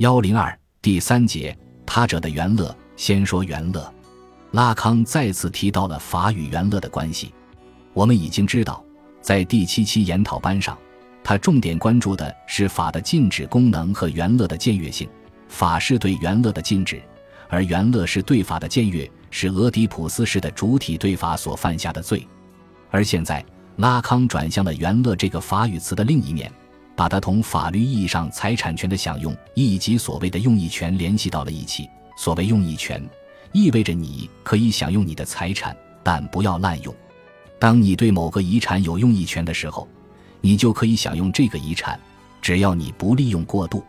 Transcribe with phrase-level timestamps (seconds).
[0.00, 1.54] 幺零二第三节，
[1.84, 2.74] 他者的元乐。
[2.96, 3.92] 先说元乐，
[4.52, 7.34] 拉康再次提到了法与元乐的关系。
[7.92, 8.82] 我们已经知道，
[9.20, 10.74] 在第七期研讨班上，
[11.22, 15.06] 他重点关注的是法的禁止功能和元乐的僭越性。
[15.48, 17.02] 法是对元乐的禁止，
[17.50, 22.26] 而元乐是对法的僭越，是俄狄浦斯式的主体对法所犯下的罪。
[22.90, 23.44] 而现在，
[23.76, 26.50] 拉康转向了元乐这个法语词的另一面。
[27.00, 31.88] 把它同法律意义上财产权的享用以及所谓的用益权联系到了一起。
[32.14, 33.02] 所谓用益权，
[33.52, 36.94] 意味着你可以享用你的财产，但不要滥用。
[37.58, 39.88] 当你对某个遗产有用益权的时候，
[40.42, 41.98] 你就可以享用这个遗产，
[42.42, 43.82] 只要你不利用过度。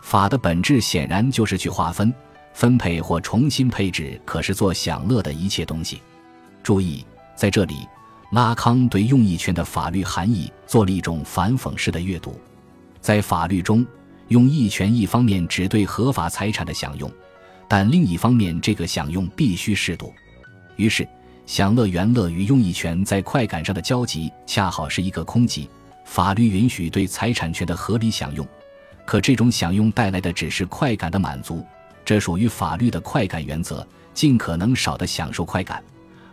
[0.00, 2.10] 法的本质显然就是去划分、
[2.54, 6.00] 分配或重新配置可是做享乐的一切东西。
[6.62, 7.04] 注意，
[7.36, 7.86] 在这里。
[8.30, 12.38] 拉康对用益权的法律含义做了一种反讽式的阅读，
[13.00, 13.86] 在法律中，
[14.28, 17.10] 用益权一方面只对合法财产的享用，
[17.68, 20.12] 但另一方面这个享用必须适度。
[20.74, 21.06] 于是，
[21.46, 25.68] 享乐元乐与用益权在快感上的交集恰好是一个空集。
[26.04, 28.46] 法律允许对财产权的合理享用，
[29.04, 31.64] 可这种享用带来的只是快感的满足，
[32.04, 35.82] 这属于法律的快感原则，尽可能少的享受快感。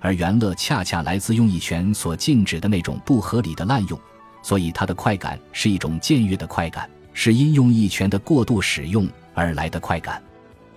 [0.04, 3.98] 而元乐恰恰来自用益权所禁止的那种不合理的滥用，
[4.42, 10.22] 所以它的快感是一种僭越的快感，是因用益权的过度使用而来的快感。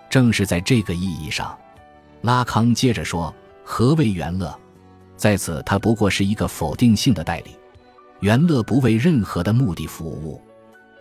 [0.09, 1.59] 正是在这个意义上，
[2.23, 4.57] 拉康接着说：“何为元乐？
[5.17, 7.51] 在此，它不过是一个否定性的代理。
[8.21, 10.41] 元乐不为任何的目的服务。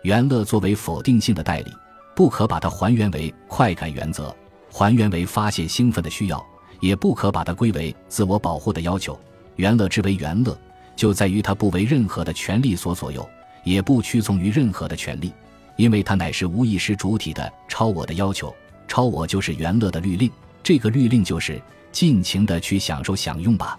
[0.02, 1.72] 元乐作为否定性的代理，
[2.16, 4.34] 不可把它还原为快感原则，
[4.68, 6.44] 还原为发泄兴奋的需要。”
[6.80, 9.18] 也不可把它归为自我保护的要求。
[9.56, 10.56] 元乐之为元乐，
[10.94, 13.26] 就在于它不为任何的权利所左右，
[13.64, 15.32] 也不屈从于任何的权利，
[15.76, 18.54] 因为它乃是无意识主体的超我的要求。
[18.88, 20.30] 超我就是元乐的律令，
[20.62, 21.60] 这个律令就是
[21.90, 23.78] 尽情的去享受享用吧。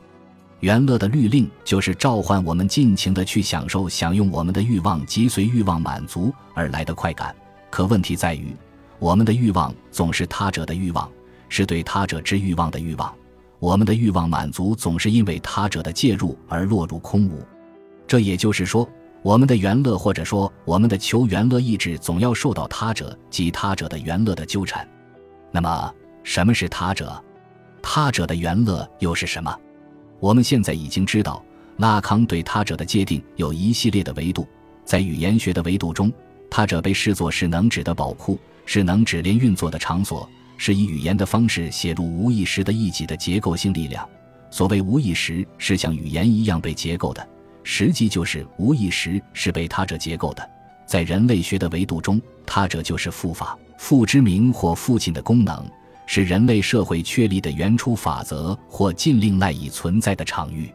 [0.61, 7.35] 元乐的律令就是召唤我们尽情的去享受享用我们的欲望及随欲望满足而来的快感。
[7.69, 8.55] 可问题在于，
[8.97, 11.07] 我们的欲望总是他者的欲望。
[11.49, 13.13] 是对他者之欲望的欲望，
[13.59, 17.43] 我们的欲望满足总是因为他者的介入而落入空无。
[18.05, 18.87] 这也就是说，
[19.21, 24.87] 我们的原乐或者说我们的求原乐意志总要受到他者及他者的原乐的纠缠。
[25.51, 25.93] 那么，
[26.23, 27.21] 什么是他者？
[27.81, 29.53] 他者的原乐又是什么？
[30.19, 31.43] 我们现在已经知道，
[31.77, 34.47] 拉康对他者的界定有一系列的维度。
[34.83, 36.11] 在语言学的维度中，
[36.49, 40.29] 他者被视作是能指的宝库，是能指连运作的场所。
[40.57, 44.07] 是以语言的方式写入无意识的意己的结构性力量。
[44.49, 47.27] 所谓无意识是像语言一样被结构的，
[47.63, 50.49] 实际就是无意识是被他者结构的。
[50.85, 55.69] 在人类学的维度中，他者就是父法、父之名或父亲的功能，
[56.05, 60.73] 是人类社会确立的原初法则或禁令赖以存在的场域，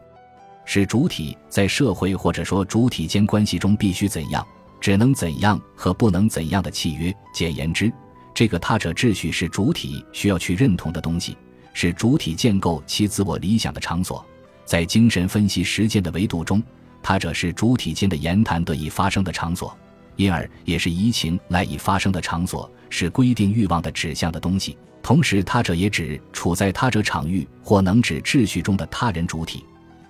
[0.65, 4.45] 是主体在社会或者说主体间关系中必须怎样、
[4.79, 7.11] 只能怎样和不能怎样的契约。
[7.33, 7.91] 简言之。
[8.33, 11.37] 这个他者秩序是主体需要去认同的东西，
[11.73, 14.25] 是主体建构其自我理想的场所。
[14.65, 16.63] 在精神分析实践的维度中，
[17.01, 19.77] 他者是主体间的言谈得以发生的场所，
[20.15, 24.77] 因而也是移情赖以发生的场所，是规定欲望的指向的东西。
[25.03, 29.65] 同时，他者也指处在他者场域或能指秩序中的他人主体，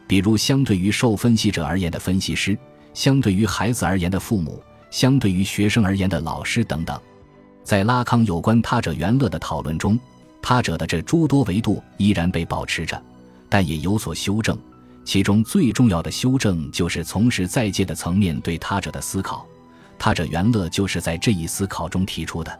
[0.07, 2.55] 比如相对于受分析者而言的分析师，
[2.93, 6.97] 相对于孩子而言的父母，相对于学生而言的老师等等。
[7.63, 9.97] 在拉康有关他者原乐的讨论中，
[10.41, 13.01] 他者的这诸多维度依然被保持着，
[13.49, 14.57] 但也有所修正。
[15.05, 19.45] 其中最重要的修正就是从事在界的层面对他者的思考。
[19.97, 22.59] 他者原乐就是在这一思考中提出的。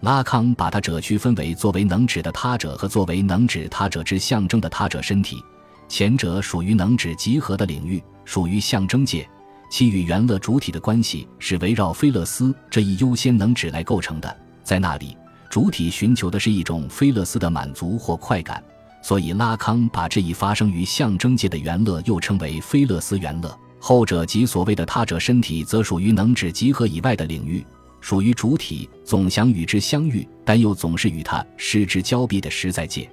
[0.00, 5.42] 拉康把他者区分为作为能指的他者和作为能指他者之象征的他者身体，
[5.88, 9.26] 前者属于能指集合的领域，属于象征界。
[9.74, 15.16] 其与元乐主体的关系是围绕菲勒斯这一优先能指来构成的，在那里，
[15.50, 18.62] 主体寻求的是一种菲勒斯的满足或快感，
[19.02, 23.52] 所以拉康把这一发生于象征界的元乐又称为菲勒斯元乐。
[23.80, 27.66] 后者即所谓的他者身体，则属于能指集合以外的领域，
[28.00, 33.10] 属于主体总想与之相遇，但又总是与他失之交臂的实在界。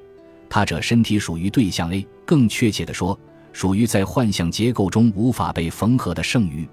[0.47, 3.19] 他者身体属于对象 A，更确切地说。
[3.53, 6.67] 属于在幻象结构中无法被缝合的剩余，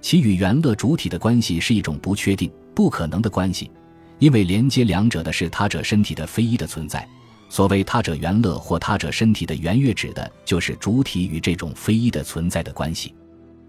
[0.00, 3.70] 其与元乐主体的关系是一种不确定、不可能的关系，
[4.18, 7.06] 因为连接两者的是他者身体的非一的存在。
[7.48, 13.12] 所谓他者元乐或他者身体的元乐，指的就是主体与这种非一的存在的关系，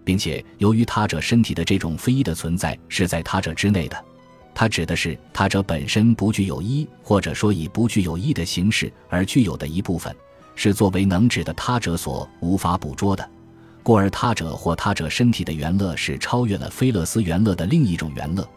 [0.04, 4.04] 并且由于他者身体的这种非一的存在是在他者之内的，
[4.54, 10.14] 它指的是他者本身不具有一，或者说以不具有一的形式而具有的一部分，
[10.54, 13.28] 是作为能指的他者所无法捕捉的。
[13.82, 18.48] 故而他者或他者身体的原乐是超越了菲勒斯原乐的另一种原乐，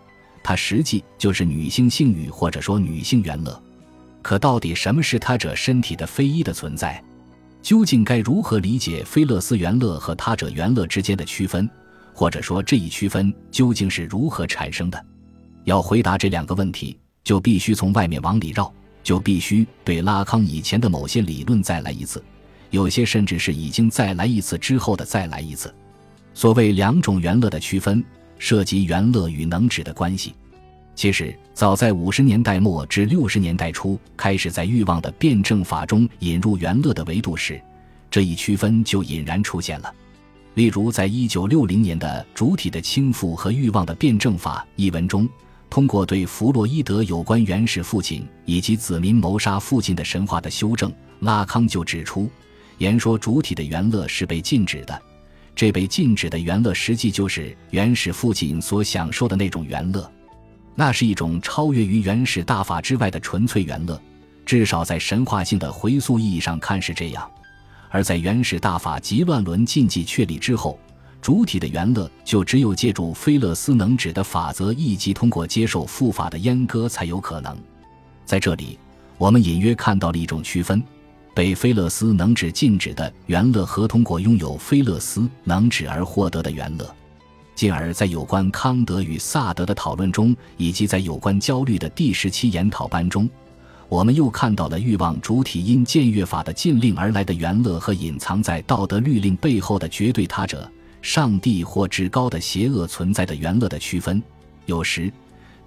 [0.44, 3.59] 它实际就是女性性欲或者说女性原乐。
[4.21, 7.03] 可到底什么是他者身体的非一的存在？
[7.63, 11.68] 究竟该如何理解菲勒斯原乐和他者原乐之间的区分？
[12.13, 15.06] 或者说这一区分究竟是如何产生的？
[15.63, 18.71] 要回答这两个问题，就必须从外面往里绕，
[19.06, 22.22] 就必须对拉康以前的某些理论再来一次。
[22.72, 25.74] 有些甚至是已经再来一次之后的再来一次。
[26.34, 28.04] 所谓两种原乐的区分，
[28.40, 30.34] 涉及原乐与能指的关系。
[30.96, 37.62] 其实早在五十年代末至六十年代初，开始在欲望的辩证法中引入原乐的维度时，
[38.10, 39.94] 这一区分就隐然出现了。
[40.56, 45.30] 例如，在一九六零年的《主体的倾覆和欲望的辩证法》一文中，
[45.75, 50.89] 通过对弗洛伊德有关原始父亲以及子民谋杀父亲的神话的修正，
[51.19, 52.30] 拉康就指出。
[52.77, 54.98] 言说主体的原乐是被禁止的，
[55.54, 60.10] 这被禁止的原乐实际就是原始父亲所享受的那种原乐，
[60.75, 64.01] 那是一种超越于原始大法之外的纯粹原乐，
[64.45, 67.30] 至少在神话性的回溯意义上看是这样。
[67.89, 70.80] 而在原始大法及乱伦禁忌确立之后，
[71.25, 77.57] 主体的原乐就只有借助菲勒斯能指的法则，以及通过接受复法的阉割才有可能。
[78.25, 78.77] 在这里，
[79.18, 80.83] 我们隐约看到了一种区分。
[81.33, 86.95] 被菲勒斯能指禁止的原乐和通过拥有菲勒斯能指而获得的原乐，
[87.56, 93.28] 进而，在有关康德与萨德的讨论中，以及在有关焦虑的第十期研讨班中，
[93.89, 100.71] 我们又看到了欲望主体因僭越法的禁令而来的原乐和隐藏在道德律令背后的绝对他者——
[101.06, 104.22] 上帝或至高的邪恶存在的原乐的区分。
[104.66, 105.13] 有时，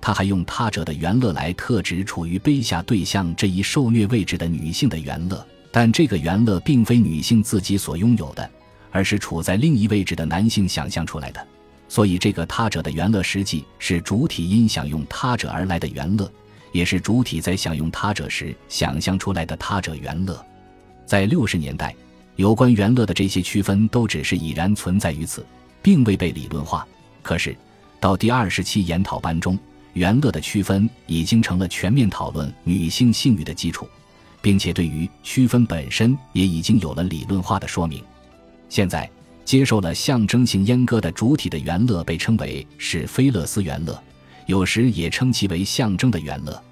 [0.01, 5.47] 他还用他者的原乐来特指处于卑下对象这一受虐位置的女性的原乐。
[5.71, 8.51] 但这个原乐并非女性自己所拥有的，
[8.91, 11.47] 而是处在另一位置的男性想象出来的。
[11.89, 16.29] 所以，这个他者的原乐实际是主体因享用他者而来的原乐，
[16.73, 20.45] 也是主体在享用他者时想象出来的他者原乐。
[21.07, 21.95] 在六十年代，
[22.39, 25.45] 有关元乐的这些区分都只是已然存在于此，
[25.83, 26.87] 并未被理论化。
[27.21, 27.55] 可是，
[28.01, 29.59] 到第二十期研讨班中，
[29.95, 33.89] 元乐的区分已经成了全面讨论女性性欲的基础。
[34.41, 38.03] 并且对于区分本身也已经有了理论化的说明。
[38.69, 39.09] 现在
[39.45, 44.01] 接受了象征性阉割的主体的元乐被称为是菲勒斯元乐，
[44.47, 46.63] 有时也称其为象征的元乐。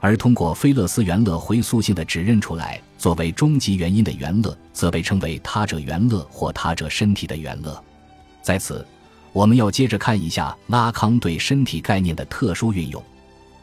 [0.00, 7.82] 而通过菲勒斯原乐回溯性的指认出来作为终极原因的原乐，则被称为他者原乐或他者身体的原乐。
[8.42, 8.84] 在此，
[9.32, 13.02] 我们要接着看一下拉康对身体概念的特殊运用，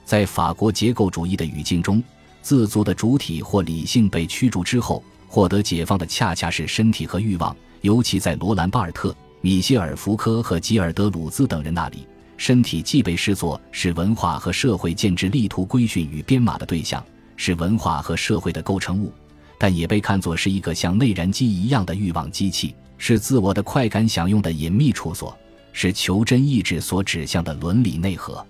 [0.06, 2.02] 在法国结构主义的语境中。
[2.40, 7.54] 自足的主体或理性被驱逐之后，获得解放的恰恰是身体和欲望。
[7.82, 12.08] 尤其在罗兰·巴尔特、米歇尔·福柯和吉尔德·鲁兹等人那里，
[12.38, 17.04] 身体既被视作是文化和社会建制力图规训与编码的对象，
[17.36, 19.12] 是文化和社会的构成物，
[19.60, 25.36] 但也被看作是一个像内燃机一样的欲望机器，是自我的快感享用的隐秘处所，
[25.74, 28.46] 是求真意志所指向的伦理内核。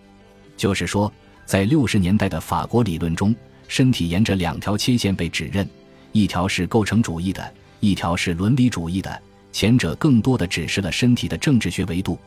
[0.56, 1.12] 就是说，
[1.46, 3.36] 在六十年代的法国理论中。
[3.70, 5.68] 身体沿着两条切线被指认，
[6.14, 9.22] 一条是构成主义的，一条是伦理主义的。
[9.52, 12.18] 前者更多的指示了身体的政治学维度，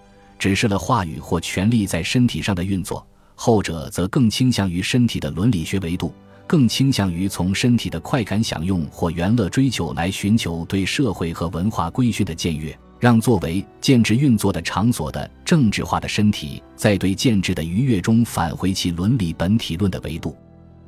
[0.40, 2.99] 指示了话语或权力在身体上的运作；
[3.35, 6.14] 后者则更倾向于身体的伦理学维度，
[6.47, 20.35] 更倾向于从身体的快感享用或原乐追求来寻求对社会和文化规训的僭越，让作为建制运作的场所的政治化的身体，在对建制的愉悦中返回其伦理本体论的维度。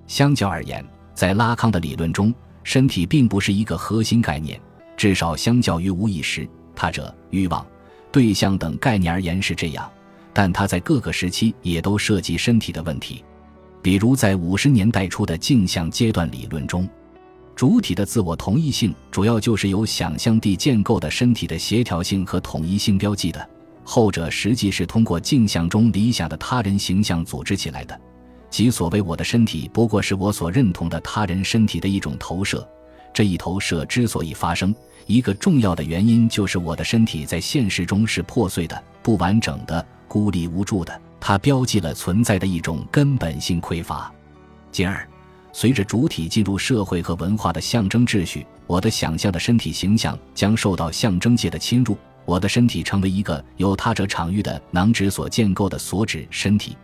[0.07, 0.83] 相较而言，
[1.13, 4.59] 在拉康的理论中，身体并不是一个核心概念，
[4.97, 7.67] 至少相较于无意识、他者、欲望、
[8.13, 9.91] 对象等概念而言是这样。
[10.35, 13.25] 但它在各个时期也都涉及身体的问题，
[13.83, 16.89] 比如在五十年代初的镜像阶段理论中，
[17.55, 23.47] 主体的自我同一性主要就是由想象地建构的身体的协调性和统一性标记的，
[23.85, 28.01] 后者实际是通过镜像中理想的他人形象组织起来的。
[28.49, 32.67] 即所谓我的身体，不过是我所认同的他人身体的一种投射。
[33.13, 34.75] 这一投射之所以发生，
[35.07, 41.01] 一个重要的原因就是我的身体在现实中是破碎的、不完整的、孤立无助的。
[41.21, 44.13] 它标记了存在的一种根本性匮乏。
[44.73, 45.07] 进而，
[45.53, 56.77] 随着主体进入社会和文化的象征秩序，我的想象的身体形象将受到象征界的侵入，我的身体成为一个由他者场域的囊指所建构的所指身体。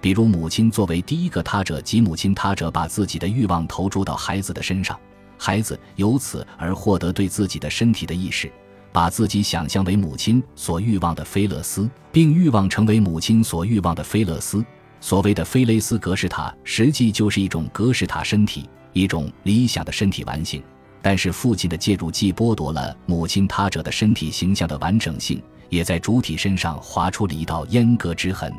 [0.00, 4.98] 比如母亲作为第一个他者及母亲他者把自己的欲望投注到孩子的身上，
[5.44, 8.48] 孩子由此而获得对自己的身体的意识，
[8.92, 14.64] 把自己想象为母亲所欲望的菲勒斯，并欲望成为母亲所欲望的菲勒斯。
[15.00, 20.62] 所谓的菲雷斯格式塔，实际就是一种格式塔身体，一种理想的身体完形。
[21.02, 28.54] 但是父亲的介入既剥夺了母亲他者的身体形象的完整性，也在主体身上划出了一道阉割之痕。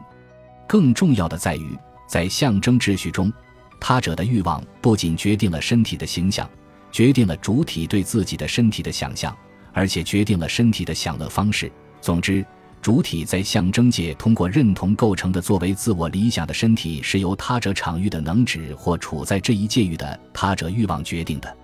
[0.67, 1.77] 更重要的在于，
[2.09, 3.31] 在象征秩序中，
[3.79, 6.49] 他者的欲望不仅决定了身体的形象，
[6.93, 9.35] 决定了主体对自己的身体的想象，
[9.73, 11.69] 而且决定了身体的享乐方式。
[11.99, 12.45] 总之。
[12.81, 21.55] 主体在象征界通过认同构成的作为自我理想的身体，是由他者场域的能指或处在这一界域的他者欲望决定的，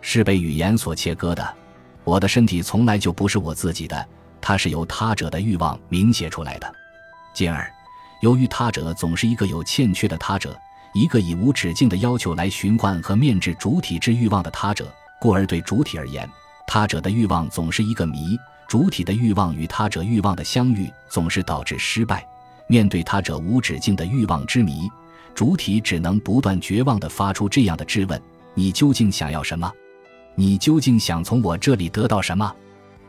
[0.00, 1.54] 是被语言所切割的。
[2.02, 4.04] 我的身体从来就不是我自己的，
[4.40, 6.74] 它是由他者的欲望明写出来的。
[7.32, 7.72] 进而，
[8.20, 10.58] 由于他者总是一个有欠缺的他者，
[10.96, 16.26] 一个以无止境的要求来循环和面制主体之欲望的他者，故而对主体而言，
[16.66, 18.34] 他者的欲望总是一个谜。
[18.66, 22.26] 主体的欲望与他者欲望的相遇，总是导致失败。
[22.66, 24.90] 面对他者无止境的欲望之谜，
[25.34, 28.18] 主体只能不断绝望地发出这样的质问：
[28.54, 29.70] 你究竟想要什么？
[30.34, 32.50] 你究竟想从我这里得到什么？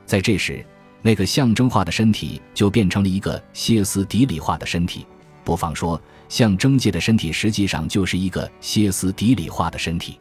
[0.05, 0.61] 在这时，
[1.01, 5.07] 那个象征化的身体就变成了一个歇斯底里化的身体。
[5.45, 5.99] 不妨说，
[6.29, 10.19] 象征界的身体实际上就是一个歇斯底里化的身体。